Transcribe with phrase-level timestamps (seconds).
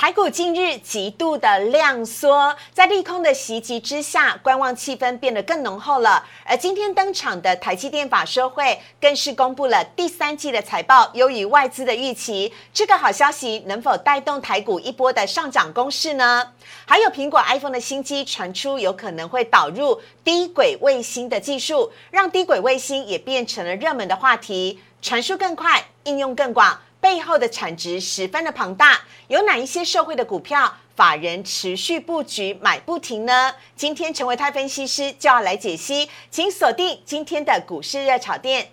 [0.00, 6.24] 台股近日极度的量缩，在利空的袭击之下，观望气氛变得更浓厚了。
[6.46, 12.50] 而今天登场的台积电法说会，更是公布了第三季的财报优于外资的预期。
[12.72, 16.50] 这个好消息能否带动台股一波的上涨攻势呢？
[16.86, 26.80] 还有苹果 iPhone 的新机传出有可能会导入低轨卫星的技术，让低轨卫星也变成了热门的话题，传输更快，应用更广。
[27.00, 33.54] 背后的产值十分的庞大，有哪一些社会的股票法人持续布局买不停呢？
[33.74, 38.70] 今天成为泰分析师就要来解析，请锁定今天的股市热炒店。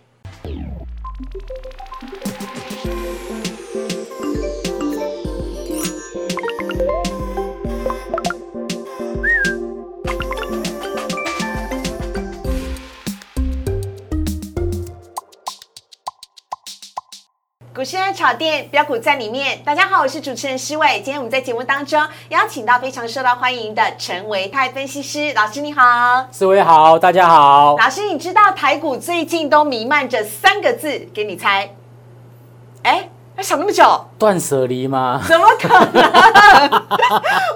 [17.78, 19.62] 股市的炒店标股在里面。
[19.64, 20.94] 大家好，我是主持人施伟。
[20.96, 26.26] 今天我们在节目当中邀请到非常受到欢迎的陈维泰分析师老师，你好。
[26.32, 27.78] 施伟好，大家好。
[27.78, 31.70] 老师，你知道台股最近都弥漫着三个字，给你猜。
[32.82, 33.84] 哎，要想那么久？
[34.18, 35.22] 断舍离吗？
[35.28, 36.04] 怎么可能？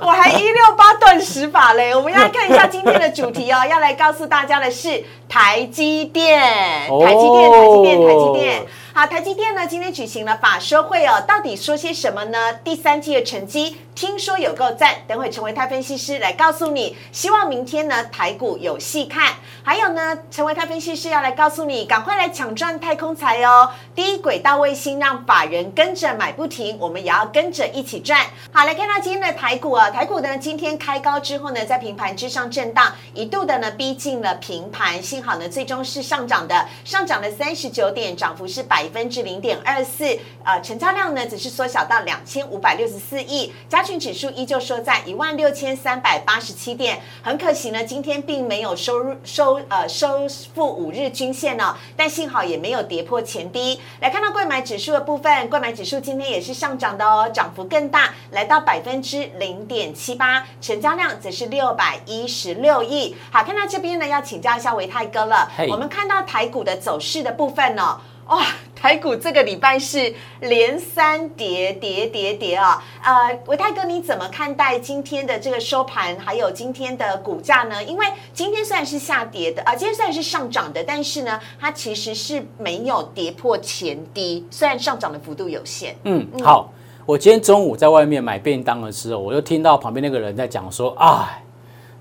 [0.02, 1.96] 我还一六八断食法嘞。
[1.96, 8.68] 我们要看一下今天的主题哦， 要来告诉大家的是台积电，台积电，台积电，台积电。
[8.94, 12.52] 好，台积电呢今天举行了法说会哦，到底说些什么呢？
[12.56, 16.98] 第三季的成绩听说有够赞，等会成为泰分析师来告诉你。
[17.14, 23.72] 希望明天呢台股有戏看，还有呢成为泰分析师要来告诉你，赶快来抢赚太空财哦！
[24.02, 28.20] 低轨道卫星让法人跟着买不停，我们也要跟着一起赚。
[28.52, 38.82] 好，来看到今天的台股啊，台股呢今天开高之后呢，在平盘之上震荡，一度的呢逼近了平盘，幸好呢最终是上涨的，上涨了三十九点，涨幅是百。
[38.92, 47.00] 分之零点二四，呃，成交量呢只是缩小到两千五百六十四亿，加权指数依旧收在一万六千三百八十七点。
[47.22, 53.80] 很可惜呢，今天并没有收入收呃收复五日均线呢，但幸好也没有跌破前低。
[54.00, 63.16] 来看到购买指数的部分，购买指数今天也是上涨的哦，涨幅更大，来到百分之零点七八，成交量则是六百一十六亿。
[63.32, 65.52] 好，看到这边呢，要请教一下维泰哥了。
[65.70, 68.00] 我们看到台股的走势的部分呢。
[68.28, 68.46] 哇，
[68.82, 72.84] 台股这个礼拜是连三跌跌跌跌啊！
[73.04, 77.84] 呃，维泰哥，你怎么看待今天的这个收盘，还有今天的股价呢？
[77.84, 85.96] 因为今天虽然是下跌的，啊，今天虽然是上涨的，但是呢，它其实是没有跌破前低，虽然上涨的幅度有限。
[86.06, 86.74] 嗯，好，
[87.06, 91.44] 我今天中午在外面买便当的时候，我就听到旁边那个人在讲说，哎，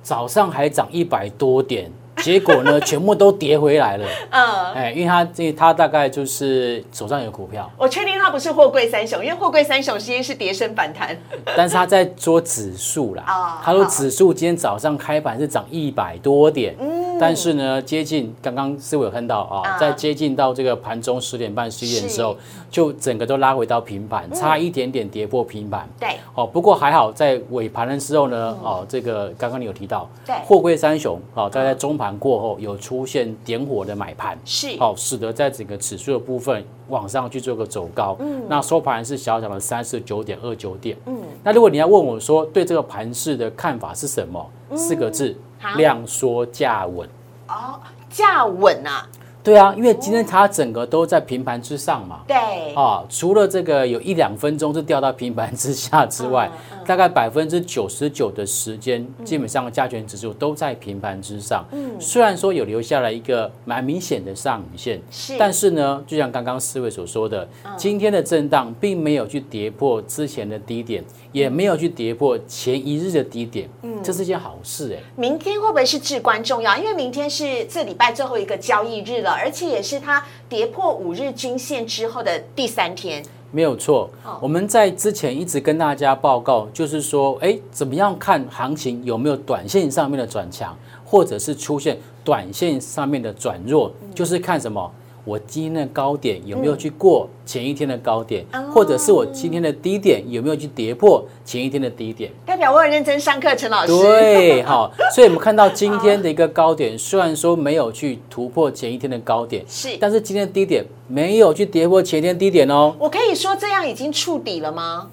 [0.02, 1.92] 早上还涨一百多点。
[2.22, 4.06] 结果呢，全部都跌回来了。
[4.30, 7.70] 嗯，哎，因为他这他大概就是手上有股票。
[7.76, 11.16] 我确定他不是货柜三雄，因为货柜三雄今天是跌升反弹。
[11.56, 13.22] 但是他在做指数啦。
[13.26, 13.62] 啊。
[13.64, 16.74] 他说指数今天早上开盘是涨一百多点。
[16.78, 17.18] 嗯。
[17.18, 22.36] 但是呢，接近刚刚思伟有看到啊，在接近到这个盘中十点半十一点的时候，
[22.70, 25.88] 就整个都拉回到平盘，差一点点跌破平盘。
[25.98, 26.16] 对。
[26.34, 32.09] 哦，不过还好，在尾盘的时候呢，哦，这个刚刚你有提到，对，货柜三雄，哦，在在中盘。
[32.18, 38.16] 过后有出现点火的买盘，是好，使得在整个指数的部分往上去做个走高。
[38.20, 40.96] 嗯，那收盘是小小的三十九点二九点。
[41.06, 44.44] 嗯，那如果你要问我说对这个盘势的看法是什么？
[44.76, 45.36] 四个字：
[45.76, 47.08] 量缩价稳。
[47.48, 49.08] 哦，价稳啊。
[49.42, 52.20] 对啊，因为今天它整个都在平盘之上嘛。
[52.26, 52.74] 对。
[52.74, 56.50] 啊，除了这个有一两分钟是掉到平盘之下之外，
[56.86, 61.64] 大概百分之九十九的时间，基本上加权指数都在平盘之上。
[61.72, 62.00] 嗯。
[62.00, 65.36] 虽然说有留下来一个蛮明显的上影线，是。
[65.38, 73.68] 但是呢，就像刚刚四位所说的，今天的震荡并没有去跌破之前的低点，也没有去跌破前一日的低点。
[73.82, 74.02] 嗯。
[74.02, 75.02] 这是件好事哎。
[75.16, 76.76] 明天会不会是至关重要？
[76.76, 79.30] 因为明天是这礼拜最后一个交易日了。
[79.30, 84.08] 而且也是它跌破五日均线之后的第三天，没有错。
[84.40, 94.90] 我们在之前一直跟大家报告，就是说，哎，怎么样看行情有没有短线上面的转强，或者是出现短线上面的转弱，就是看什么。
[95.22, 102.30] 我今天的高点有没有去过前一天的高点，或者是我今天的低点有没有去跌破前一天的低点？
[102.46, 103.88] 代表我很认真上课，陈老师。
[103.88, 112.94] 对，好， 所以我们看到今天的一个高点，虽然说没有去突破前一天的高点，是，但是今天的低点没有去跌破前一天低点哦。
[113.00, 115.10] 我可以说这样已经触底了吗？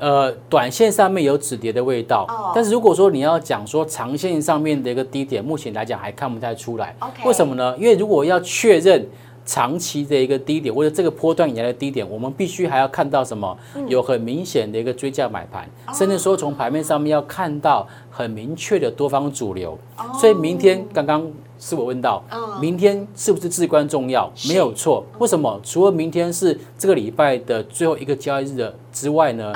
[0.00, 6.96] 呃，短线上面有止跌的味道，但是如果说你要讲说长线上面的一个低点，目前来讲还看不太出来。
[7.24, 7.76] 为什么呢？
[7.78, 9.06] 因为如果要确认。
[9.46, 13.56] 长期的一个低点，或者这个波段以来的低点，我们必须还要看到什么？
[13.86, 19.78] 有很明显的一个追价买盘，甚至说从盘面上面要看到很明确的多方主流。
[20.20, 21.24] 所以明天刚刚
[21.58, 22.22] 是我问到，
[22.60, 24.30] 明天是不是至关重要？
[24.48, 25.06] 没有错。
[25.18, 25.60] 为什么？
[25.62, 29.54] 除了明天是这个礼拜的最后一个交易日的之外呢？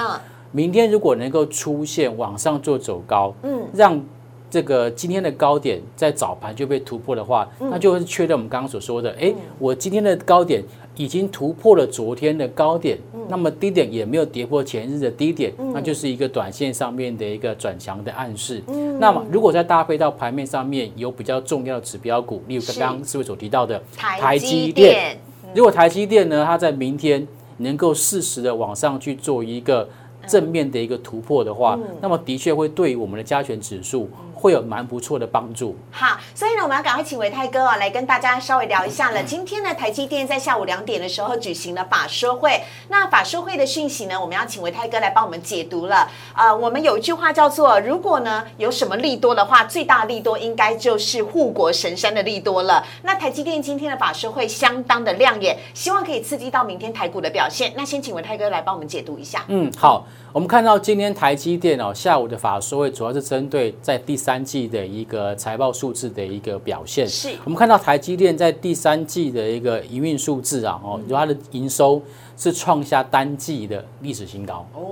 [0.53, 4.01] 明天如果能够出现往上做走高，嗯，让。
[4.51, 10.61] 这个今天的高点在早盘就被突破的话，那就是确认我们刚刚所说的，哎，我今天的高点
[10.97, 12.99] 已经突破了昨天的高点，
[13.29, 18.61] 那么低点也没有跌破前日的低点，那就是一个短线上面的一个转强的暗示。
[18.99, 25.17] 那么如果再搭配到盘面上面有比较重要的指标股，例如刚刚四位所提到的台积电，
[25.55, 27.25] 如果台积电呢，它在明天
[27.59, 29.89] 能够适时的往上去做一个
[30.27, 34.09] 正面的一个突破的话，那么的确会对于我们的加权指数。
[34.41, 35.77] 会有蛮不错的帮助。
[35.91, 39.23] 好，所以呢，我们要赶快请维泰哥啊来跟大家稍微聊一下了。
[39.23, 42.59] 今天呢，台积电在下午两点的时候举行了法说会。
[42.89, 46.11] 那法说会的讯息呢，我们要请维泰哥来帮我们解读了。
[46.35, 52.83] 呃，我们有一句话叫做：如果呢有什么利多的话，最大利多应该就是护国神山的利多了。
[53.03, 57.75] 那台积电今天的法说会相当的亮眼，希望可以刺激到明天台股的表现。
[57.77, 59.45] 那先请维泰哥来帮我们解读一下。
[59.49, 60.07] 嗯，好。
[60.33, 67.09] 我们看到今天台积电哦，下午的法说会主要是针对在第三季的一个财报数字的一个表现。
[67.09, 72.01] 是，我们看到台积电在第三季的一个营运数字啊，哦，它的营收
[72.37, 74.65] 是创下单季的历史新高。
[74.73, 74.83] 哦，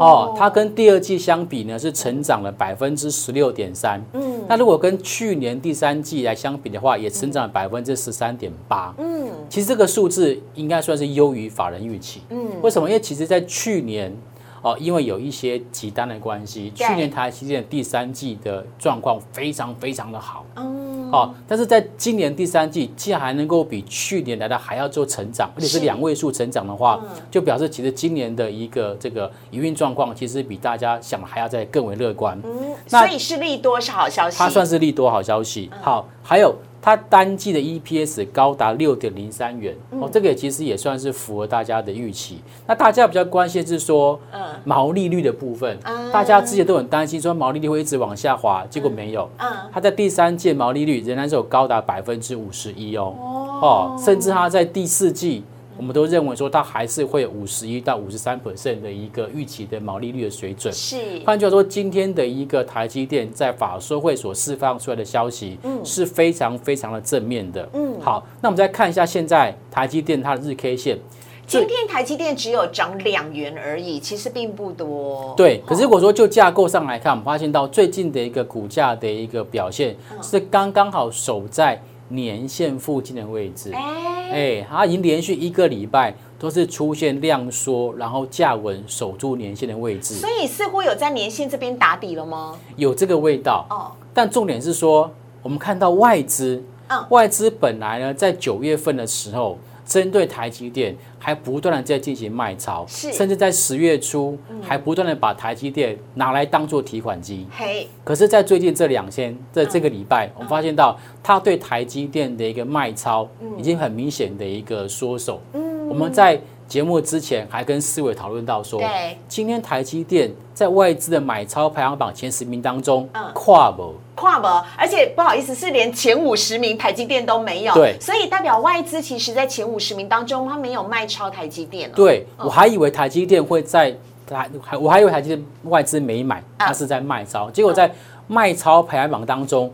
[0.00, 4.02] 哦，它跟第二季相比呢，是成长了百分之十六点三。
[4.14, 8.92] 嗯，那如果跟去年第三季来相比的话，也成长了百分之十三点八。
[8.98, 12.22] 嗯，其实这个数字应该算是优于法人预期。
[12.30, 12.88] 嗯，为什么？
[12.88, 14.12] 因为其实在去年。
[14.62, 20.44] 哦，因为有一些急单的关系，去年台积电第三季的状况非常非常的好。
[20.56, 32.38] 嗯，好，但是在今年第三季，既然还能够比去年来的还要做成长，而且是两位数成长的话，就表示其实今年的一个这个营运状况，其实比大家想的还要再更为乐观。
[32.44, 34.36] 嗯，所以是利多是好消息。
[34.38, 35.70] 它算是利多好消息。
[35.80, 36.54] 好，还有。
[36.82, 39.74] 它单季的 EPS 高达六点零三元。
[39.90, 42.40] 哦，这个其实也算是符合大家的预期。
[42.66, 45.78] 那大家比较关心是说，嗯，毛利率的部分，
[46.12, 53.14] 大家之前都很担心说毛利率会一直往下滑，结果没有，嗯，它在第三季毛利率仍然是有高达百分之五十一哦，
[53.62, 55.44] 哦，甚至它在第四季。
[55.80, 60.70] 我们都认为说它还是会有五十一到五十三 percent 的一个预期的毛利率的水准。
[60.74, 67.66] 是，换句话说，今天的一个台积电在法说会所释放出来的消息，嗯，是非常非常的正面的。
[67.72, 70.98] 嗯，好，那我们再看一下现在台积电它的日 K 线，
[71.46, 75.32] 今天台积电只有涨两元而已，其实并不多。
[75.34, 81.80] 对，可是如果说就架构上来看，我们发现到最近的一个股价的一个表现是刚刚好守在。
[82.10, 92.54] 年线附近的位置，哎，它已经连续一个礼拜都是出现量缩，然后价稳守住年线的位置，所以似乎有在年线这边打底了吗？
[92.76, 93.66] 有这个味道。
[93.70, 95.10] 哦，但重点是说，
[95.42, 99.58] 我们看到外资，嗯，外资本来呢在九月份的时候。
[99.90, 107.44] 针对台积电还不断的在进行卖超，是，甚至在十月初还不断的把台积电拿来当做提款机。
[107.50, 113.28] 嘿，可是，在最近这两天，在这个礼拜，我们发现到他对台积电的一个卖超，
[113.58, 115.40] 已经很明显的一个缩手。
[115.54, 116.40] 嗯，我们在。
[116.70, 118.80] 节目之前还跟思伟讨论到说，
[119.26, 123.92] 今天台积电在外资的买超排行榜前十名当中，跨不？
[124.14, 124.46] 跨不，
[124.78, 127.74] 而且不好意思，是连前五十名台积电都没有。
[127.74, 131.90] 对，所以代表外资其实在前五十名当中，它没有卖超台积电。
[131.90, 133.90] 对，我还以为台积电会在
[134.24, 137.92] 台，还我还以为台积电外资没买，它是在卖超，结果在。
[138.30, 139.68] 卖超排行榜当中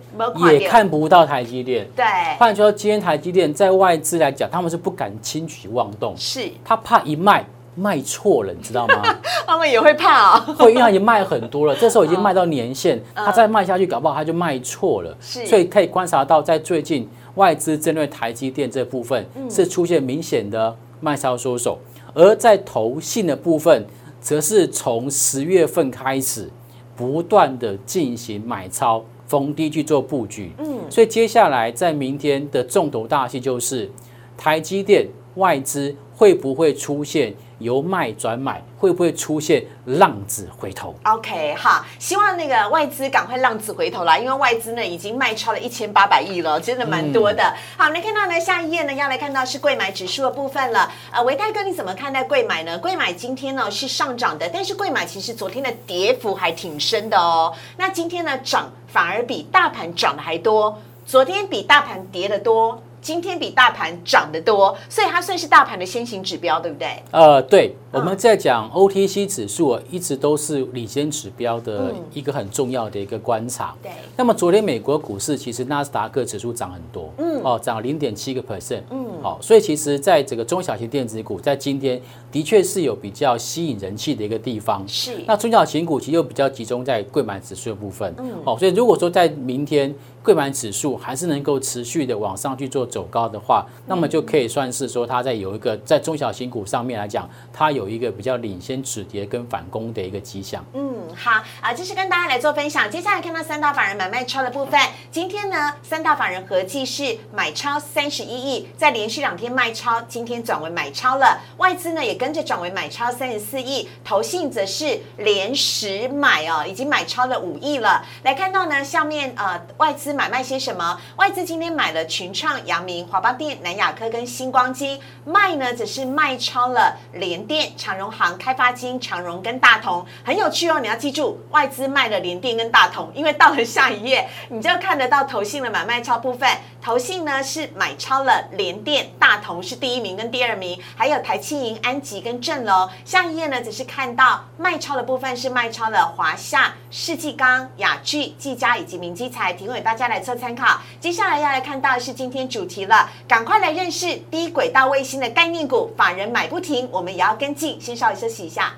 [0.51, 1.87] 也看不到台积电。
[1.95, 2.03] 对，
[2.39, 7.45] 换句话说，今天台积电在外资来讲，他们是不敢轻举妄动，是他怕一卖
[7.75, 9.03] 卖错了，你知道吗？
[9.47, 15.15] 他们也会怕啊， 会因为他已经卖很多了， 这时候已经卖到年限，他再卖下去，搞不好他就卖错了。
[15.21, 21.79] 是，所以可以观察到，在最近外资针对台积电这部分是出现明显的卖超收手，
[22.15, 23.85] 而在投信的部分，
[24.19, 26.51] 则是从十月份开始。
[26.97, 33.91] 不断的进行买超逢低去做布局，嗯，所以接下来在明天的重头大戏就是
[34.37, 37.35] 台积电外资会不会出现？
[37.59, 47.55] 由卖转买会不会出现浪子回头？OK，好，希望那个外资赶快浪子回头啦，因为外资呢已经卖超了一千八百亿了，真的蛮多的。
[47.77, 50.93] 好，来看到呢下一页呢要来看到是贵买指数的部分了。
[51.11, 52.79] 呃，维泰哥你怎么看待贵买呢？
[52.79, 57.55] 贵买今天呢是上涨的，但是贵买其实昨天的跌幅还挺深的哦。
[57.79, 62.83] 那今天呢涨反而比大盘涨的还多，昨天比大盘跌的多。
[63.07, 67.01] 今天比大盘涨得多，所以它算是大盘的先行指标，对不对？
[67.13, 73.73] 呃，对，我们在讲 OTC 指数一直都是领先指标的一个很重要的一个观察。
[73.81, 73.93] 对。
[74.17, 84.83] 那么昨天美国股市其实纳斯达克指数涨很多，嗯，哦，涨零点七个 percent，嗯，好，所以其实在这个中小型电子股在今天的确是有比较吸引人气的一个地方。
[84.89, 85.21] 是。
[85.29, 89.95] 那中小型股其实又比较集中在贵买指数的部分，嗯，哦，所以如果说在明天。
[90.27, 100.65] 贵买指数还是能够持续的往上去做走高的话，那么就可以算是说它在有一个在中小型股上面来讲，它有一个比较领先止跌跟反攻的一个迹象。
[100.73, 101.31] 嗯，好
[101.61, 102.91] 啊，这是跟大家来做分享。
[102.91, 104.81] 接下来看到三大法人买卖超的部分，
[105.13, 111.41] 今天呢三大法人合计是买超三十一亿，在连续两天卖超，今天转为买超了。
[111.59, 118.05] 外资呢也跟着转为买超三十四亿，投信则是连十买哦，已经买超了五亿了。
[118.25, 120.16] 来看到呢下面呃外资。
[120.17, 120.99] 买卖些什么？
[121.17, 130.81] 外资今天买了群创、阳明、华邦电、南亚科跟星光金，卖呢则是卖超了联电、长荣行、开发金、长荣跟大同，很有趣哦。
[130.81, 136.49] 你要记住，外资卖了联电跟大同，因为到了下一页，你就看得到投信的买卖超部分。
[136.87, 142.89] 投信呢是买超了联电、大同是第一名跟第二名，还有台气银、安吉跟正隆。
[143.05, 150.07] 下一页呢只是看到卖超的部分是卖超了华夏、世纪钢、雅聚、技嘉以及明基材，提供给大家。
[150.07, 158.73] 来做参考，接下来要来看到是今天主题了，赶快来认识低轨道卫星的概念股，法人买不停，我们也要跟进，先稍微休息一下。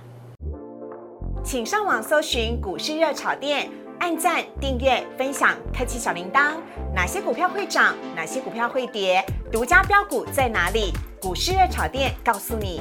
[1.45, 6.55] 请上网搜寻股市热炒店，按赞、订阅、分享，开启小铃铛。
[6.95, 7.95] 哪些股票会涨？
[8.14, 9.25] 哪些股票会跌？
[9.50, 10.93] 独家标股在哪里？
[11.21, 12.81] 股市热炒店告诉你。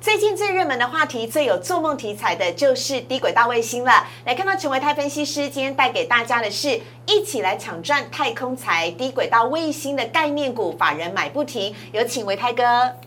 [0.00, 4.06] 最近最热门的话题、最有做梦题材的就是低轨道卫星了。
[4.26, 11.74] 来看到陈维泰分析师今天带给大家的是，一起来抢赚太空财低轨道卫星的概念股，法人买不停。
[11.92, 12.64] 有请维泰哥。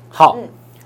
[0.10, 0.36] 好，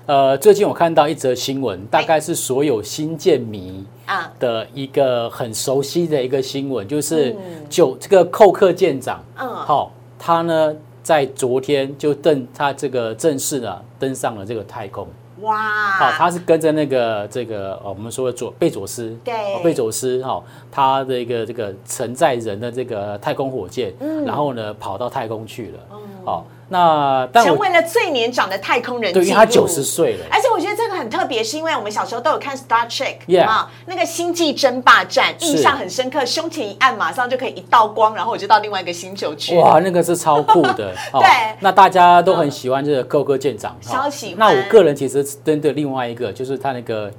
[0.06, 4.28] 呃，最近我看到一则新闻，大概是所有新建迷啊。
[4.40, 7.36] 的一个很熟悉的一个新闻，就是
[7.70, 15.06] 九这个寇克舰长，嗯，好，他呢在昨天就登他这个正式的登上了这个太空。
[15.42, 15.56] 哇！
[15.92, 19.32] 好，他是跟着那个这个哦，我们说的佐贝佐斯，对，
[19.62, 26.44] 贝佐斯哈，他的一个这个承载人的这个太空火箭，嗯，然后呢跑到太空去了，嗯，好。
[26.72, 30.24] 那成为了最年长的太空人，对，因为他九十岁了。
[30.30, 36.24] 而且我觉得这个很特别，是因为我们小时候都有看 Star Trek 啊，那个星际争霸战，印象很深刻。
[36.24, 39.54] 胸前一按，马上就可以一道光，然后我就到另外一个星球去。
[39.58, 40.74] 哇，那个是超酷的。
[41.12, 44.38] 对，那大家都很喜欢这个高哥舰长，超喜欢。
[44.38, 47.12] 那我个人其实针对另外一个，就是他那个。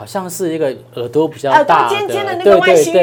[0.00, 2.94] 好像是一个耳朵比较大的，对对对，外星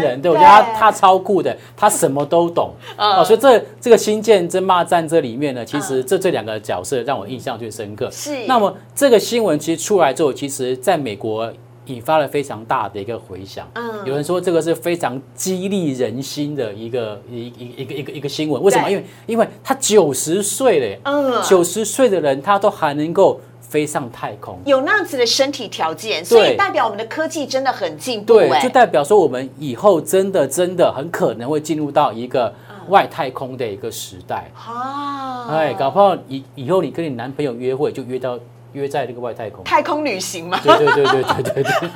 [0.00, 3.22] 人，对我觉得他他超酷的，他什么都懂 哦。
[3.22, 8.10] 所以这这个星舰争霸战这里面呢，其实这这两个角色让我印象最深刻。
[8.10, 8.46] 是。
[8.46, 11.52] 那么这个新闻其实出来之后，其实在美国
[11.84, 13.68] 引发了非常大的一个回响。
[13.74, 14.06] 嗯。
[14.06, 18.62] 有人说这个是非常激励人心的一个一一一个一个一个新闻。
[18.62, 18.90] 为什么？
[18.90, 23.38] 因为因为他九十岁了，嗯，九十岁的人他都还能够。
[23.68, 28.34] 飞上太空，有那样子的身体条件，所以代表我们的科技真的很进步。
[28.34, 32.52] 对，就代表说我们以后真的真的很可能会进入到一个
[32.88, 34.50] 外太空的一个时代。
[34.54, 38.38] 啊，哎，搞不好以以后你跟你男朋友约会，就约到
[38.78, 40.58] 约在那个外太空，太空旅行嘛。
[40.62, 41.88] 对对对对对对对。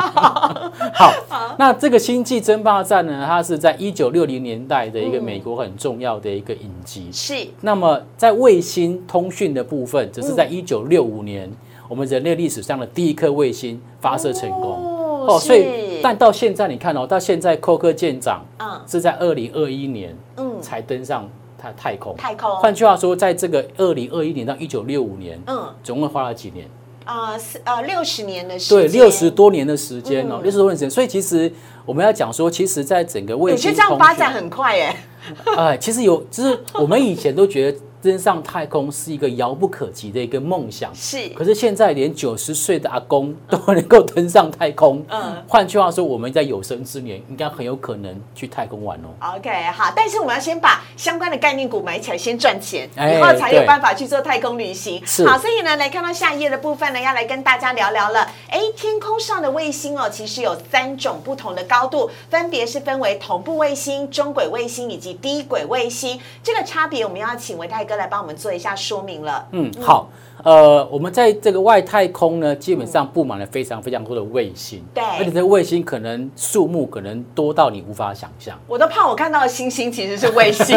[0.93, 1.13] 好，
[1.59, 7.09] 那这个星际争霸战呢，它是在一九六零年代的一个美国很重要的一个影集。
[7.13, 7.35] 是。
[7.61, 11.51] 那么在卫星通讯的部分，只是在一九六五年。
[11.89, 21.29] 我们人类历史上的第一颗卫星发射成功哦，所以但到现在你看哦，到现在寇克舰长嗯是在二零二一年嗯才登上
[21.63, 22.57] 太太空太空。
[22.57, 26.67] 换句话说，在这个二零二一年到一九六五年嗯，总共花了几年
[27.05, 27.39] 啊？
[27.39, 30.91] 是呃六十年的时间，对，六十多年的时间哦，六十多年时间。
[30.91, 31.53] 所以其实
[31.85, 34.97] 我们要讲说，其实在整个卫星，我觉得这样发展很快哎。
[35.57, 37.79] 哎，其实有，就是我们以前都觉得。
[38.03, 41.29] 登上太空是一个遥不可及的一个梦想，是。
[41.29, 45.41] 可是现在连九十岁的阿公都能够登上太空，嗯。
[45.47, 49.37] 换句话说，我们在有生之年应该很有可能去太空玩哦。
[49.37, 55.01] OK，好，但是我们要先把相关的概念股买起来，先赚钱，以后才有办法去做太空旅行。
[55.07, 55.25] 是。
[55.25, 58.29] 好，所以呢，来看到下一页的部分呢，要来跟大家聊聊了。
[58.49, 66.19] 哎，天空上的卫星哦，其实有三种不同的高度，分别是分为同步卫星、中轨卫星以及低轨卫星。
[66.43, 68.03] 这个差别，我们要请维泰哥。
[68.03, 69.47] 来帮我们做一下说明了。
[69.53, 70.09] 嗯，好。
[70.45, 78.59] 呃，我们在这个外太空呢，基本上布满了非常非常多的卫星，对，而且这卫星可能数目可能多到你无法想象。
[78.67, 80.77] 我都怕我看到的星星其实是卫星。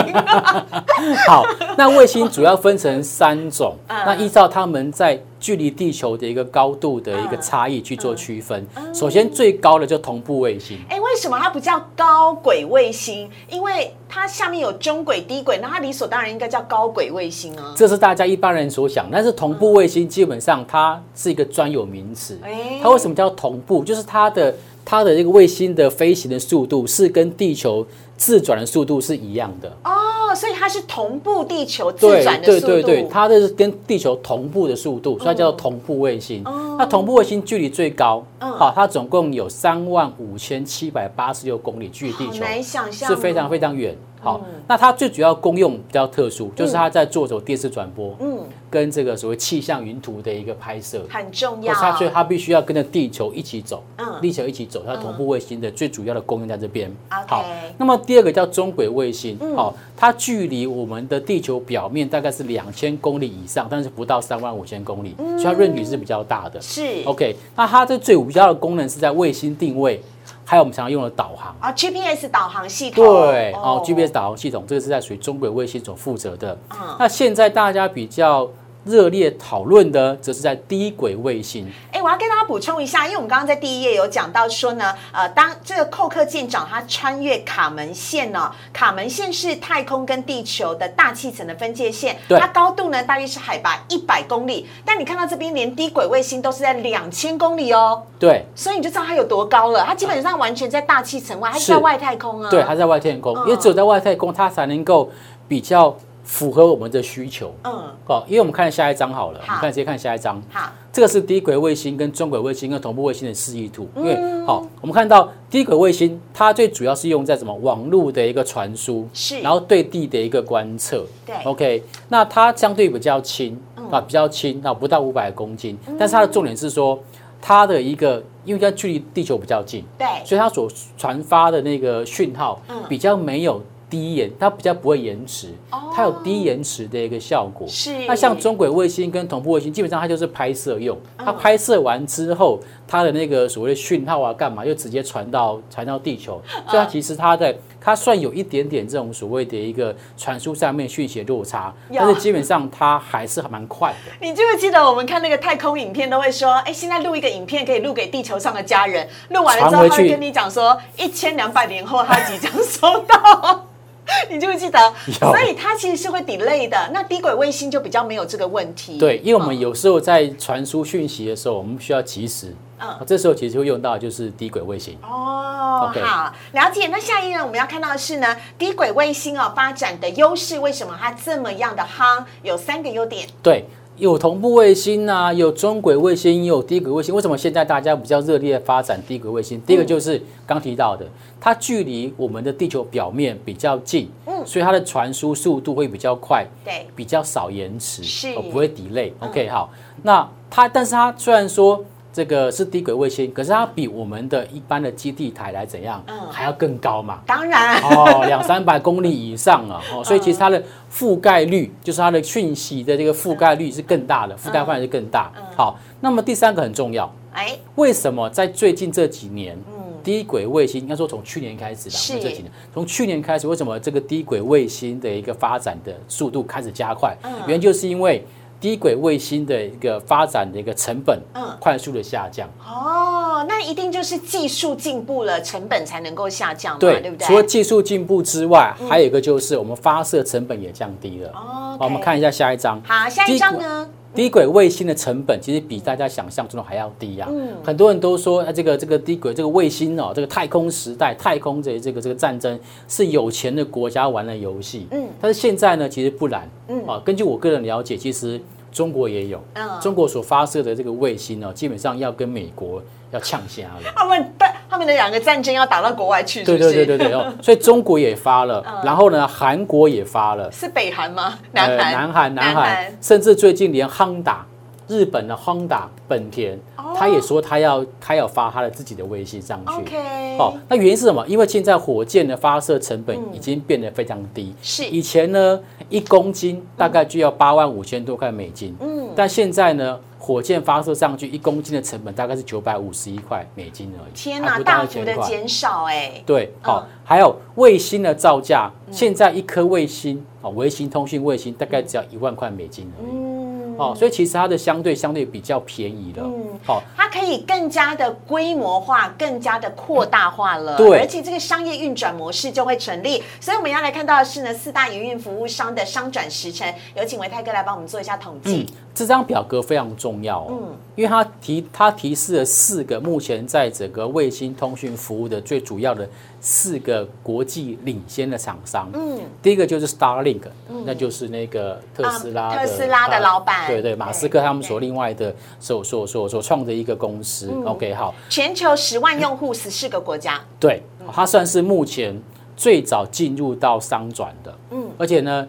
[1.26, 1.44] 好，
[1.76, 5.20] 那卫星主要分成三种，那依照他们在。
[5.38, 8.66] 距离地球的一个高度的一个差异去做区分。
[8.92, 10.80] 首先最高的就同步卫星。
[10.90, 13.30] 哎，为什么它不叫高轨卫星？
[13.50, 17.74] 因为它下面有中轨、低轨，那它理所当然应该叫高轨卫星啊。
[17.74, 22.38] 这是大家一般人所想，但是同步卫星基本上它是一个专有名词。
[22.84, 23.82] 它为什么叫同步？
[23.82, 24.54] 就是它的
[24.84, 29.70] 它的这个卫星的飞行的速度是跟地球自转的速度是一样的。
[29.84, 29.92] 哦。
[30.36, 36.44] 所以它是同步地球自转的速度，对对对对，它的是跟地球同步的速度，所以叫做同步卫星。
[36.78, 43.96] 那同步卫星距离最高，好，它总共有三万五千七百八十六公里，距离地球难想象，是非常非常远。
[44.20, 48.40] 好，那它最主要功用比较特殊，就是它在做走电视转播，嗯，
[48.72, 51.72] 跟这个所谓气象云图的一个拍摄很重要。
[51.72, 56.92] 它所以它必须要跟着地球一起走，嗯，地球一起走，它同步卫星的最主要的功用在这边。
[57.08, 57.46] 好，
[57.78, 66.62] 那么第二个叫中轨卫星，哦，它距离我们的地球表面大概是两千公里以上，但是不到三万五千公里，所以它润距是比较大的。
[66.62, 70.02] 是，OK，那它这最主要的功能是在卫星定位。
[70.48, 73.04] 还有我们常常用的导航啊，GPS 导航系统。
[73.04, 76.56] 对，哦，GPS 导航系统，这个是在属于中轨卫星所负责的。
[76.72, 78.48] 嗯，那现在大家比较。
[78.86, 81.68] 热烈讨论的，则是在低轨卫星。
[81.92, 98.04] 哎，我要跟大家补充一下，因为我们刚刚在第一页有讲到说呢，呃，当这个寇克舰长他穿越卡门线呢，卡门线是太空跟地球的大气层的分界线，它高度呢大约是海拔一百公里，但你看到这边连低轨卫星都是在两千公里哦。
[98.20, 102.52] 对，所以你就知道它有多高了，它基本上完全在大气层外，它是在外太空啊。
[102.52, 105.10] 对，它在外太空，因为只有在外太空，它才能够
[105.48, 105.96] 比较。
[106.26, 107.72] 符合我们的需求，嗯，
[108.04, 123.58] 好，因为我们看下一张好了，我们看直接看下一张，好，这个是低轨卫星跟中轨卫星跟同步卫星的示意图，因为好，我们看到低轨卫星它最主要是用在什么网络的一个传输，是，然后对地的一个观测，对，OK，那它相对比较轻，
[123.92, 127.00] 啊，比较轻，啊，不到五百公斤，但是它的重点是说
[127.40, 130.68] 它的一个，因为它距离地球比较近，对，所以它所
[130.98, 133.62] 传发的那个讯号，比较没有。
[133.90, 135.50] 低延，它比较不会延迟，
[135.94, 137.68] 它有低延迟的一个效果。
[137.68, 154.12] 是，那像中轨卫星跟同步卫星，基本上它就是拍摄用，它拍摄完之后，它的那个所谓的讯号啊，干嘛就直接传到传到地球，所以它其实它的它算有一点点这种所谓的一个传输上面讯息落差，但是基本上它还是蛮快的。
[154.20, 163.68] 你记不记得我们看那个太空影片都会说，哎，现在录一个影片可以录给地球上的家人，录完了之后他会跟你讲说，一千两百年后他即将收到。
[164.30, 164.80] 你就会记得？
[165.20, 166.90] 所以它其实是会 delay 的。
[166.94, 168.98] 那低轨卫星就比较没有这个问题。
[168.98, 172.56] 对，因为我们有时候在传输讯息的时候，我们需要及时。
[172.78, 174.98] 嗯，这时候其实会用到就是低轨卫星。
[175.02, 176.88] 哦，好，了解。
[176.88, 182.24] 那下一页我们要看到的是呢，低轨卫星哦发展的优势，为什么它这么样的夯？
[182.44, 183.28] 有三个优点。
[183.42, 183.66] 对。
[183.98, 187.16] 有同步卫星啊，有中轨卫星，也有低轨卫星。
[187.16, 189.62] 为什么现在大家比较热烈发展低轨卫星？
[189.62, 191.06] 第一个就是刚提到的，
[191.40, 199.12] 它距离我们的地球表面比较近，嗯，所以它的传输速度会比较快，对，比较少延迟，是，不会 delay。
[199.20, 199.72] OK，好，
[200.04, 201.84] 那它，但是它虽然说。
[202.16, 206.02] 这个是低轨卫星，可是它比我们的一般的基地台来怎样？
[206.08, 207.20] 嗯，还要更高嘛？
[207.26, 215.30] 当然哦，两三百公里以上啊，哦， 所以其实它的覆盖率，就是它的讯息的这个覆盖率是更大的，覆盖范围是更大。
[215.58, 227.14] 好，那么第三个很重要，哎，为什么在最近这几年，嗯，低轨卫星应该说从去年开始的，这几年，从去年开始，为什么这个低轨卫星的一个发展的速度开始加快？
[227.24, 228.26] 嗯，原因就是因为。
[228.66, 232.50] 低轨卫星的一个发展的一个成本，嗯，快速的下降。
[232.68, 237.28] 哦，那一定就是技术进步了，成本才能够下降，对对不对？
[237.28, 241.30] 除了技术进步之外，还有一个就是我们发射成本也降低了。
[241.36, 242.82] 哦，我们看一下下一张。
[242.84, 243.88] 好，下一张呢？
[244.16, 247.28] 低轨卫星的成本其实比大家想象中的还要低呀。
[247.30, 254.88] 嗯，很多人都说，这个这个低轨这个卫星哦，这个太空时代，太空这这个这个战争是有钱的国家玩的游戏。
[254.90, 256.50] 嗯，但是现在呢，其实不然。
[256.68, 258.42] 嗯，啊，根据我个人了解，其实。
[258.76, 259.42] 中国也有，
[259.82, 263.92] 中国所发射的这个卫星呢，基本上要跟美国要呛虾了。
[263.96, 264.34] 他们
[264.70, 267.34] 他们的两个战争要打到国外去，对对对对对哦。
[267.42, 271.40] 所以中国也发了，然后呢，韩国也发了，是北韩吗？
[271.54, 274.46] 南韩、南韩、南韩，甚至最近连亨达，
[274.88, 276.60] 日本的 Honda、本田
[276.96, 279.74] 他也说他要他要发他的自己的卫星上去。
[279.74, 281.26] OK，哦，那原因是什么？
[281.28, 284.54] 因为现在火箭的发射成本已经变得非常低。
[284.62, 288.76] 是以前呢，一公斤大概就要八万五千多块美金。
[288.80, 294.14] 嗯，但现在呢，火箭发射上去一公斤的成本大概是九百五十一块美金而已。
[294.14, 303.14] 天哪，大幅1000块的减少哎，对，好、嗯还有卫星的造价，现在一颗卫星哦，卫星通讯卫星大概只要一万块美金而已。
[303.14, 303.35] 嗯，
[303.78, 306.24] 哦，所以其实它的相对相对比较便宜了。
[306.24, 310.78] 嗯好、它可以更加的规模化，更加的扩大化了。
[310.78, 313.24] 对而且这个商业运转模式就会成立。
[313.40, 316.72] 所以我们要来看到的是呢，四大营运服务商的商转时程。
[316.96, 318.70] 有请维泰哥来帮我们做一下统计。
[318.96, 320.78] 这张表格非常重要哦，嗯。
[320.96, 326.08] 因为它提它提示了四个目前在整个卫星通讯服务的最主要的
[326.40, 328.90] 四个国际领先的厂商。
[328.94, 330.44] 嗯，第一个就是 Starlink，、
[330.86, 333.68] 那就是那个特斯拉、啊特斯拉的老板。
[333.68, 337.52] 对对，对马斯克他们所另外的所所所所创的一个公司。
[337.66, 340.40] OK，好，全球十万用户，十四个国家。
[340.58, 340.82] 对，
[341.12, 342.18] 它算是目前
[342.56, 345.46] 最早进入到商转的，嗯，而且呢，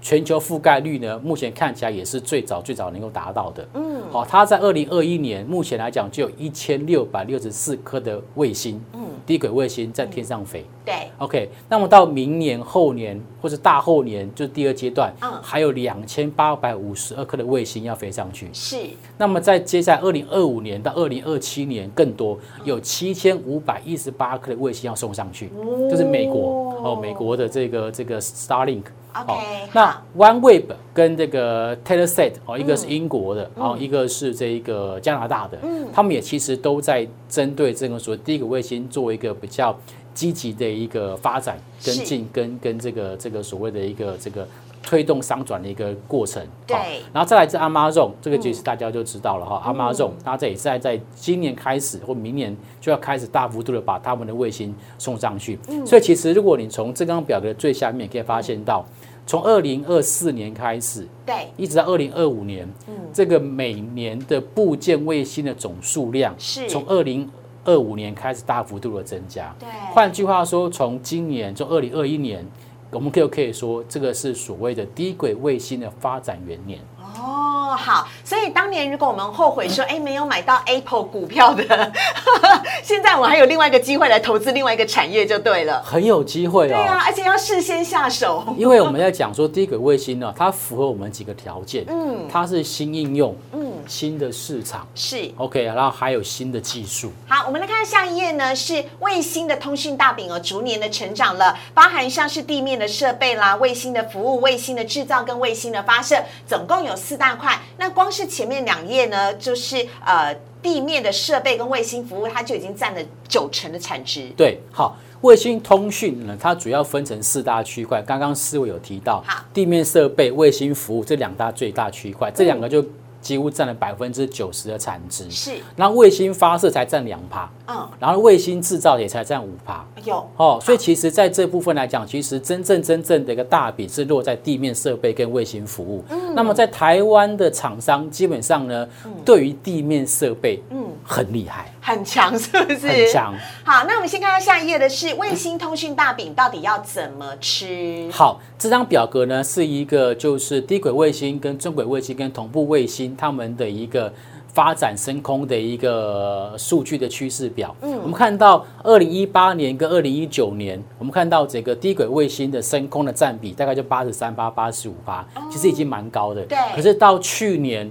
[0.00, 10.64] 全球覆盖率呢，目前看起来也是最早最早能够达到的，嗯，好，它在二零二一年目前来讲就有一千六百六十四颗的卫星，嗯，低轨卫星在天上飞。
[10.84, 15.30] 对，OK，那么到明年、后年或者大后年，就是第二阶段，嗯。
[15.42, 18.48] 还有两千八百五十二颗的卫星要飞上去。
[18.52, 18.76] 是。
[19.18, 25.50] 那么在接下来二零二五年到二零二七年更多，有七千五百一十八颗的卫星要送上去，
[25.90, 28.84] 就是美国哦，美国的这个这个 Starlink。
[29.14, 35.58] OK，那 OneWeb 跟这个 t e l e s e t 哦，一个是英国的，然后一个是这一个加拿大的，
[35.92, 39.76] 他们也其实都在针对这个所谓第一个卫星做一个比较
[40.14, 44.46] 积极的一个发展跟进跟跟这个这个所谓的一个这个
[44.82, 46.42] 推动商转的一个过程。
[46.66, 46.76] 对。
[46.76, 55.58] 好然后再来自 Amazon，这个其实大家就知道了哈、Amazon 它这也是在在今年开始或明年就要开始大幅度的把他们的卫星送上去。
[55.84, 58.84] 所以其实如果你从这张表格的最下面可以发现到，
[59.26, 62.94] 从二零二四年开始，对，一直到二零二五年，嗯。
[63.12, 66.68] 这个每年的部件卫星的总数量是。
[66.68, 67.28] 从二零
[67.64, 69.54] 二五年开始大幅度的增加。
[69.58, 69.68] 对。
[69.92, 72.44] 换句话说，从今年从二零二一年，
[72.92, 76.78] 我们可以可以说这个是所谓的低轨卫星的发展元年。
[77.18, 81.92] 哦，好，所以当年如果我们后悔说，哎，没有买到 Apple 股票的，
[82.84, 85.82] 现在我还有另外一个机会来投资另外一个产业就对了。
[85.82, 86.68] 很有机会哦。
[86.68, 88.44] 对啊，而且要事先下手。
[88.56, 93.59] 因为我们在讲说低轨卫星呢，它符合我们几个条件，嗯它是新应用，嗯，
[93.90, 95.28] 新的市场是。
[95.36, 107.60] ，OK，然后还有新的技术，好，我们来看下一页呢，是卫星的通讯大饼哦，逐年的成长了，包含像是地面的设备啦、卫星的服务、卫星的制造跟卫星的发射，总共有四大块。
[107.76, 114.28] 那光是前面两页呢，就是呃地面的设备跟卫星服务，它就已经占了九成的产值。
[114.36, 114.96] 对，好。
[115.22, 118.00] 卫星通讯呢，它主要分成四大区块。
[118.00, 122.82] 刚刚四位有提到好，地面设备、卫星服务这两大最大区块，这两个就
[123.20, 125.30] 几乎占了百分之九十的产值。
[125.30, 129.84] 是，那卫星发射才占两趴，嗯，然后卫星制造也才占五趴。
[130.04, 136.04] 有哦，所以其实在这部分来讲，其实真正真正的一个大饼是落在地面设备跟卫星服务。
[136.10, 138.88] 嗯那么在台湾的厂商基本上呢，
[139.24, 142.86] 对于地面设备，嗯，很厉害，很强，是不是？
[142.86, 143.12] 很。
[143.12, 143.34] 强。
[143.64, 148.08] 好，那我们先看到下一页的是卫星通讯大饼到底要怎么吃？
[148.12, 154.12] 好，这张表格呢是一个就是低轨卫星跟中轨卫星跟同步卫星它们的一个
[154.52, 157.74] 发展升空的一个数据的趋势表。
[157.82, 166.42] 嗯，我们看到二零一八年跟二零一九年，我们看到这个低轨卫星的升空的占比大概就八十三趴、八十五趴，其实已经蛮高的。
[166.46, 167.90] 对可是到去年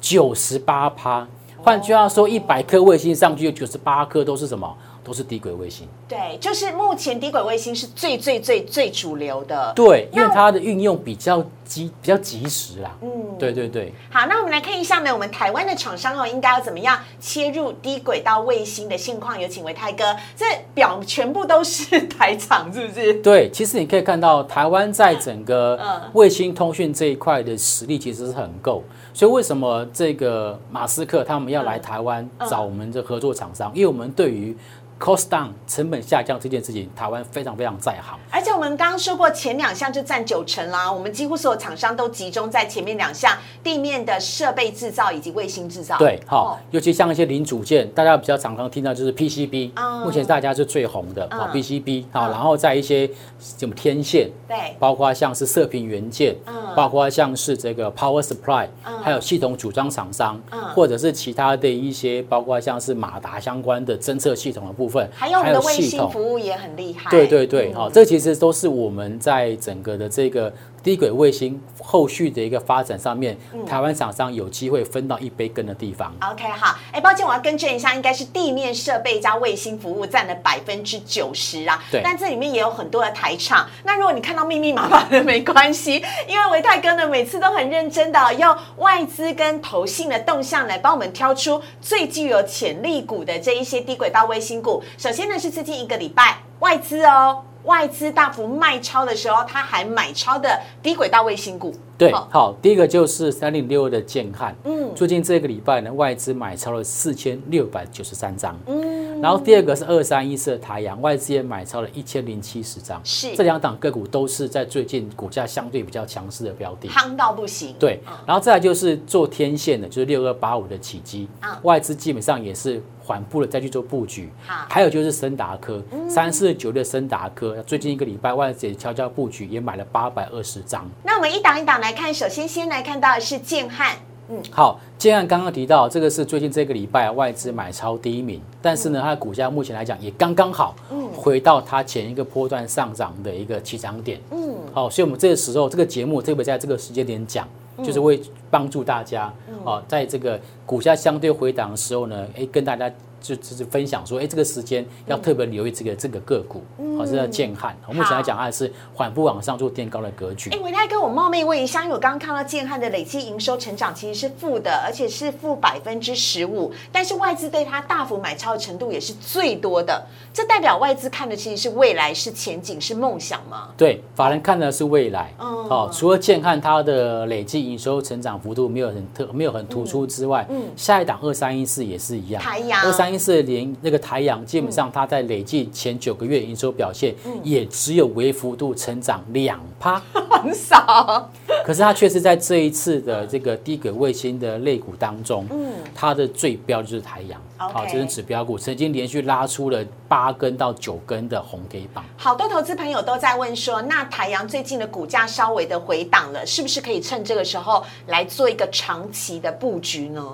[0.00, 1.26] 九十八趴。
[1.58, 4.72] 换句话说，一百颗卫星上去，有九十八颗都是什么？
[5.06, 5.86] 都是低轨卫星。
[6.08, 9.72] 对，就是目前低轨卫星是最最最最主流的。
[9.76, 12.90] 对，因为它的运用比较及比较及时啦。
[13.00, 13.92] 嗯对对对。
[14.10, 19.40] 好，那我们来看一下呢，我们台湾的厂商哦，应该要怎么样切入低轨道卫星的现况？
[19.40, 23.14] 有请维泰哥，这表全部都是 台厂，是不是？
[23.14, 33.70] 对，其实你可以看到，台湾在整个嗯卫星通讯这一块的实力其实是很够，所以为什么这个马斯克他们要来台湾嗯找我们的合作厂商？
[33.74, 34.56] 因为我们对于
[34.98, 38.18] cost down 成本下降这件事情，台湾非常非常在行。
[38.30, 45.96] 而且我们刚刚说过，前两项就占九成啦，我们几乎所有厂商都集中在前面两项地面的设备制造以及卫星制造。
[45.98, 49.72] 对，好，尤其像一些零组件，大家比较常常听到就是 PCB，
[50.04, 67.10] 目前大家是最红的啊 PCB 好，然后在一些什么天线，对，包括像是射频元件，嗯，包括像是这个 power supply，嗯，还有系统组装厂商，嗯，或者是其他的一些，包括像是马达相关的侦测系统的部分，还有我们的卫星服务也很厉害。
[67.10, 70.52] 对对对，好，这其实都是我们在整个的这个。
[70.86, 76.14] 低轨卫星后续的一个发展上面，台湾厂商有机会分到一杯羹的地方。
[76.30, 81.82] OK，好，哎，抱歉，我要更正一下，应该是地面设备加卫星服务占了百分之九十啊。
[81.90, 83.68] 对，但这里面也有很多的台厂。
[83.82, 94.80] 那如果你看到密密麻麻的， 没关系，因为维泰哥呢每次都很认真的用外资跟投信的动向来帮我们挑出最具有潜力股的这一些低轨道卫星股。
[94.96, 97.42] 首先呢是最近一个礼拜外资哦。
[97.66, 101.74] 外资大幅卖超的时候，他还买超的低轨道卫星股。
[101.98, 117.74] 对，好，第一个就是三零六二的建汉，嗯，最近这个礼拜呢，外资买超了四千六百九十三张，嗯，然后第二个是二三一四的台阳，外资也买超了一千零七十张，是，这两档个股都是在最近股价相对比较强势的标的，夯到不行。
[117.78, 130.86] 对，然后再来就是做天线的，就是六二八五的起基，啊，外资基本上也是缓步的再去做布局，好，还有就是森达科，三四九的森达科，最近一个礼拜外资也悄悄布局，也买了八百二十张。
[131.02, 133.96] 那我们一档一档来看，首先先来看到的是建汉，
[134.28, 147.48] 嗯，好，建汉刚刚提到这个是最近这个礼拜外资买超第一名，但是呢，它的股价目前来讲也刚刚好，嗯，回到它前一个波段上涨的一个起涨点，嗯，好，所以我们这个时候这个节目特别在这个时间点讲，
[147.82, 148.20] 就是为
[148.50, 149.32] 帮助大家，
[149.64, 152.90] 哦，在这个股价相对回档的时候呢，哎，跟大家。
[153.26, 156.62] 就就是分享说，哎，这个时间要特别留意这个这个个股，
[156.96, 157.76] 好，是叫建汉。
[157.88, 160.50] 目前来讲，它是缓步往上做垫高的格局。
[160.50, 170.06] 哎，伟泰哥，我冒昧问一下，因为我刚刚看到建汉的累计营收成长其实是负的，而且是负百分之十五，但是外资对它大幅买超的程度也是最多的。
[170.32, 173.68] 这代表外资看的其实是未来，是前景，是梦想吗？
[173.76, 175.32] 对，法人看的是未来。
[175.38, 183.26] 哦，除了建汉它的累计营收成长幅度没有很特，没有很突出之外，嗯，下一档二三一四也是一样，太阳二三一。
[183.26, 190.00] 是连那个台阳，基本上它在累计前九个月营收表现，也只有微幅度成长两趴，
[190.30, 191.28] 很少。
[191.64, 202.04] 可是它却是在这一次的这个低轨卫星的类股当中，嗯，它的最标就是台阳，好，这是指标股，曾经连续拉出了八根到九根的红 K 棒。
[202.16, 210.24] 好多投资朋友都在问说，那台阳最近的股价稍微的回档了，是不是可以趁这个时候来做一个长期的布局呢？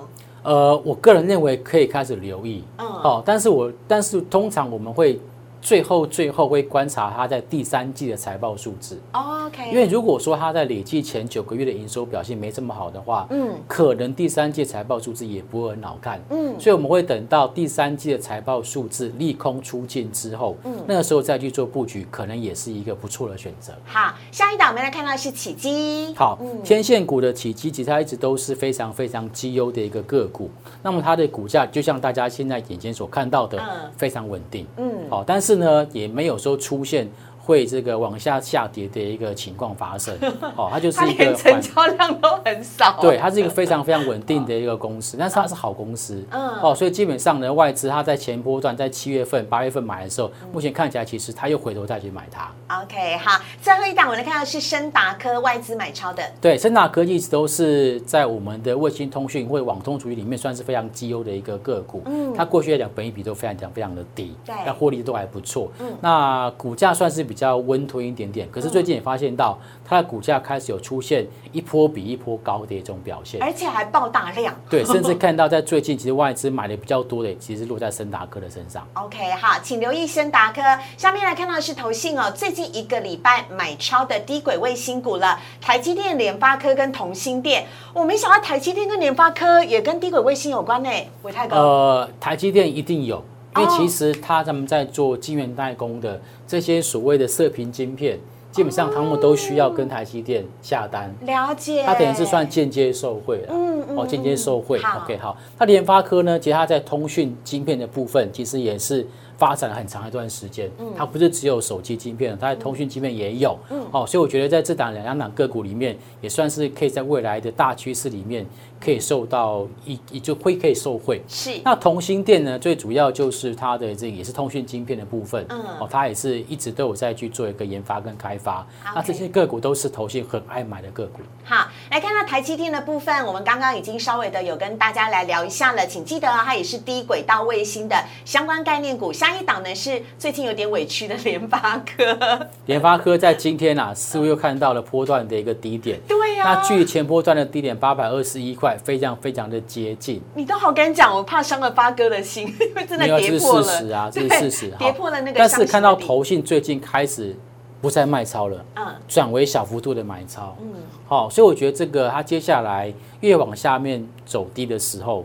[0.43, 5.19] 呃，我个人认为可以开始留意，嗯，好，但是我但是通常我们会。
[5.63, 8.99] 最后，最后会观察它在第三季的财报数字。
[9.13, 9.69] OK。
[9.71, 16.21] 因为如果说它在累计前九个月的营收表现没这么好的话，嗯，可能第三季财报数字也不会很好看。
[16.29, 16.59] 嗯。
[16.59, 23.71] 所以我们会等到第三季的财报数字利空出尽之后，嗯，那个时候再去做布局，可能也是一个不错的选择。
[23.85, 26.13] 好，下一档我们来看到是起基。
[26.13, 30.49] 好，天线股的起基，其实它一直都是非常非常绩优的一个个股。
[30.81, 33.63] 那么它的股价就像大家现在眼前所看到的，
[33.95, 34.67] 非常稳定。
[34.75, 35.09] 嗯。
[35.09, 35.52] 好，但是。
[35.55, 37.09] 呢，也没有说出现。
[37.45, 40.15] 会这个往下下跌的一个情况发生，
[40.55, 52.49] 哦，它就是一个成交量都很少，对，它是一个非常非常稳定的一个公司，但是它是好公司，嗯，哦，所以基本上呢，外资它在前波段在七月份、八月份买的时候，目前看起来其实它又回头再去买它。
[52.81, 67.21] OK，好，最后一档我们看到是深达科外资买超的，对，深达科一直都是在我们的卫星通讯或网通主义里面算是非常绩优的一个个股，嗯，它过去来讲本益比都非常讲非常的低，对，那获利都还不错，嗯，那股价算是。
[67.23, 74.53] 比较温吞一点点，可是最近也发现到它的股价开始有出现一波比一波高的一种表现，而且还爆大量。
[74.69, 78.87] 对，甚至看到在最近其实外资买的比较多的，其实落在森达科的身上。
[78.93, 80.61] OK，好，请留意森达科。
[80.97, 87.65] 下面来看到的是投信哦，最近一个礼拜买超的低轨卫星股了，台积电、联发科跟同心电。
[87.93, 90.89] 我没想到台积电跟联发科也跟低轨卫星有关呢，
[91.23, 91.55] 伟泰哥。
[91.55, 93.23] 呃，台积电一定有。
[93.55, 98.19] 因为其实他他们在做晶圆代工的这些所谓的射频晶片，
[98.51, 101.13] 基本上他们都需要跟台积电下单。
[101.21, 101.83] 了解。
[101.83, 103.47] 它等于是算间接受贿了。
[103.49, 103.97] 嗯嗯。
[103.97, 104.79] 哦，间接受贿。
[105.03, 105.37] OK，好。
[105.57, 106.39] 那联发科呢？
[106.39, 109.05] 其实它在通讯晶片的部分，其实也是
[109.37, 110.69] 发展了很长一段时间。
[110.79, 113.57] 嗯，它不是只有手机晶片，它的通讯晶片也有。
[113.69, 118.45] 嗯，哦，所以我觉得在这档两档个股里面，也算是可以在未来的大趋势里面。
[118.83, 122.59] 可以受到一也就会可以受惠，是那同心电呢？
[122.59, 128.67] 最主要就是它的这也是通讯晶片的部分，嗯，哦，它也是一直都有在去做一个研发跟开发。
[128.93, 131.21] 那这些个股都是投信很爱买的个股。
[131.45, 139.13] 好，来看到台积电的部分，我们刚刚已经稍微的有跟大家来聊一下了，请记得它也是低轨道卫星的相关概念股。
[139.23, 142.03] 下一档呢是最近有点委屈的联发科，
[142.67, 148.77] 联发科在今天啊似乎又看到了波段的一个低点，对呀，那距前波段的低点八百二十一块。
[148.83, 153.63] 非常非常的接近，你都好敢讲，我怕伤了发哥的心， 因为真的跌破了。
[153.63, 154.71] 这是事实啊，这是事实。
[154.77, 157.33] 跌破了那个，但是看到投信最近开始
[157.79, 160.73] 不再卖超了，嗯，转为小幅度的买超，嗯，
[161.07, 165.23] 好，所以我觉得这个它接下来越往下面走低的时候，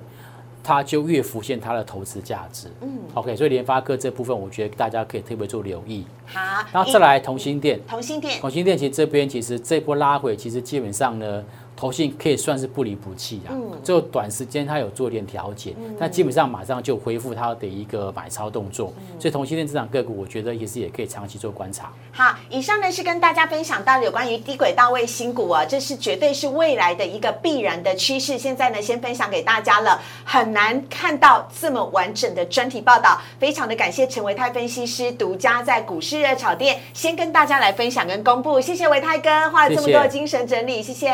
[0.69, 6.05] 它就越浮现它的投资价值，嗯，OK，所以联发科这部分，我觉得大家可以特别做留意。
[6.27, 11.43] 好，然后再来同心店，同心店，同心店其实这边其实这波拉回，其实基本上呢。
[11.79, 21.93] 投信可以算是不离不弃啊，就短时间它有做点调节，但基本上马上就恢复它的一个买超动作，所以同性恋这场个股，我觉得也是也可以长期做观察。
[22.11, 28.37] 好，以上呢是跟大家分享到有关于低轨道卫星股啊，这是绝对是未来的一个必然的趋势。
[28.37, 41.09] 现在呢，先分享给大家了，很难看到这么完整的专题报道，非常的感谢陈维泰分析师独家在股市热炒店先跟大家来分享跟公布，谢谢维泰哥花了这么多的精神整理，谢谢。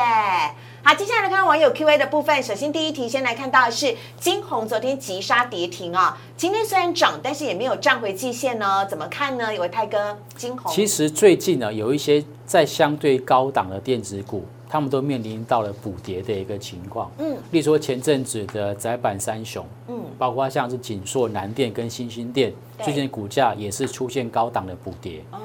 [0.86, 2.42] 好，接下来来看网友 Q A 的部分。
[2.42, 9.54] 首先，第一题先来看到的是金红昨天急杀跌停啊，今天虽然涨，但是也没有站回季线呢，怎么看呢？
[9.54, 10.70] 有位泰哥，金红。
[10.70, 17.10] 其实最近呢，有一些在相对高档的电子股，他们都面临到了补跌的一个情况。
[17.16, 25.22] 嗯，例如说前阵子的窄板三雄，嗯，包括像是锦硕、南电跟新兴电，最近股价也是出现高档的补跌。
[25.30, 25.38] 哦，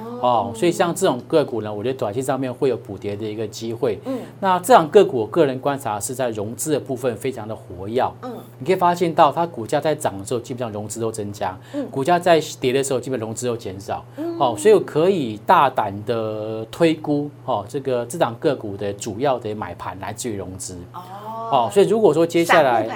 [0.56, 4.00] 所以像这种个股呢，我觉得短期上面会有补跌的一个机会。
[4.06, 8.04] 嗯，那这样个股，我个人观察是在融资的部分非常的活跃。
[8.22, 14.04] 嗯，你可以发现到它股价在涨的时候，基本上融资都增加；嗯，股价在跌的时候，基本融资都减少。
[14.18, 20.78] 嗯，哦，所以我可以大胆的推估，哦，这个这档个股的主要的买盘来自于融资。
[20.94, 21.02] 哦，
[21.52, 22.88] 哦，所以如果说接下来。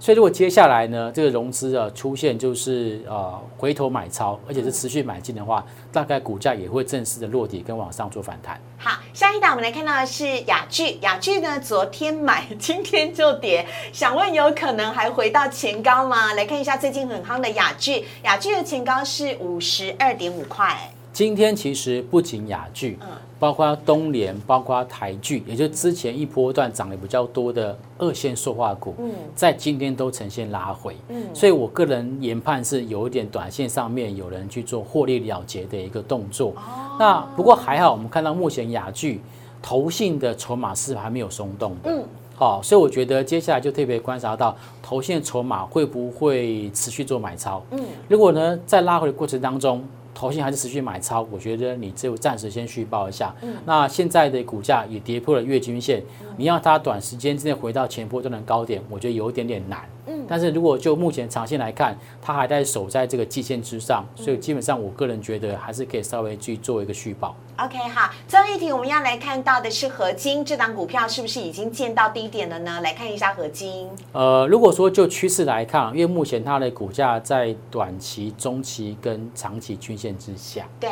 [0.00, 8.60] 所以，如果接下来呢，这个融资啊出现就是呃回头买超，而且是持续买进的话，大概股价也会正式的落底跟往上做反弹。
[8.78, 16.32] 好，下一档我们来看到的是雅聚，雅聚呢昨天买，今天就跌，想问有可能还回到前高吗？
[16.38, 20.76] 来看一下最近很夯的雅聚，雅聚的前高是五十二点五块。
[21.12, 23.08] 今天其实不仅雅聚，嗯，
[23.38, 36.50] 包括东联，包括台剧，也就之前一波段涨得比较多的二线塑化股，嗯，在今天都呈现拉回，嗯，所以我个人研判是有一点短线上面有人去做获利了结的一个动作。
[36.56, 39.20] 哦，那不过还好，我们看到目前雅聚
[39.62, 49.80] 投信的筹码是还没有松动的，嗯，好，所以我觉得接下来就特别观察到投信筹码会不会持续做买超，嗯，如果呢在拉回的过程当中。
[50.18, 53.32] 头信还是持续买超，我觉得你就暂时先续报一下。
[53.64, 56.02] 那现在的股价也跌破了月均线，
[56.36, 59.88] 你要它短时间之内回到前波段的高点，我觉得有一点点难。
[60.28, 67.34] 但是如果就目前长线来看，它还在守在这个季线之上，所以基本上我个人觉得还是可以稍微去做一个续保。
[67.56, 72.80] OK，好，最后一题我们要来看到的是合金这档股票是不是已经见到低点了呢？
[72.82, 73.88] 来看一下合金。
[74.12, 80.64] 呃，如果说就趋势来看，因为目前它的股价在短期、中期跟长期均线之下。
[80.78, 80.90] 对。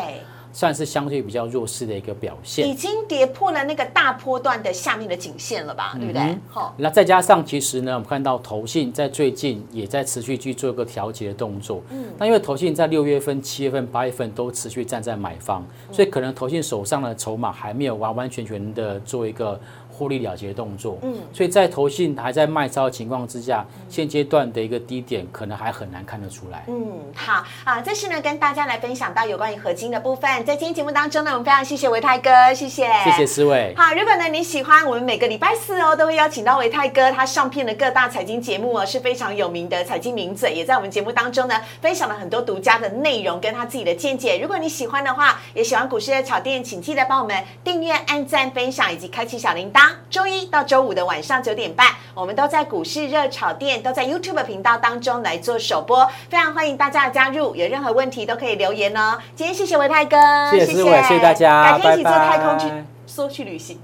[0.57, 6.39] 算是相对比较弱势的一个表现，已经跌破了那个大波段的下面的颈线了吧，对不对？
[6.49, 11.83] 好，那再加上其实呢，我们看到投信在最近也在持续去做一个调节的动作。
[11.91, 19.61] 嗯，那因为投信在六月份、七月份、八月份都持续站在买方，所以可能投信手上的筹码还没有完完全全的做一个。
[19.97, 26.65] 获利了结的动作，嗯，所以在投信还在卖超的情况之下，现阶段的一个低点可能还很难看得出来。
[26.69, 30.45] 嗯，好啊，这是呢跟大家来分享到有关于合金的部分。
[30.45, 33.73] 在今天节目当中呢，我们非常谢谢维泰哥，谢谢，谢谢思伟。
[33.77, 44.39] 好，如果呢你喜欢我们每个礼拜四哦，都会邀请到维泰哥，他上片的各大财经节目哦是非常有名的财经名嘴，也在我们节目当中呢分享了很多独家的内容跟他自己的见解。
[44.39, 49.86] 如果你喜欢的话，也喜欢股市的炒店，请记得帮我们订阅、按赞、分享以及开启小铃铛。
[50.11, 59.19] 周一到周五的晚上九点半，我们都在股市热炒店，都在 YouTube 频道当中来做首播，非常欢迎大家的加入，有任何问题都可以留言哦。
[59.35, 60.17] 今天谢谢维泰哥，
[60.51, 62.67] 谢谢谢谢大家，改天一起坐太空去，
[63.07, 63.79] 说去旅行。